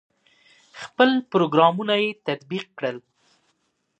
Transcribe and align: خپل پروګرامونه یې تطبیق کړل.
خپل 0.81 1.09
پروګرامونه 1.31 1.93
یې 2.03 2.09
تطبیق 2.27 2.65
کړل. 2.77 2.97